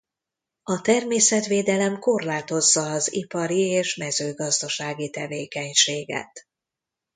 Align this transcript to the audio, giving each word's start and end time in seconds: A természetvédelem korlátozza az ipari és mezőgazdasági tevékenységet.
A 0.63 0.81
természetvédelem 0.81 1.99
korlátozza 1.99 2.91
az 2.91 3.13
ipari 3.13 3.59
és 3.67 3.95
mezőgazdasági 3.95 5.09
tevékenységet. 5.09 6.47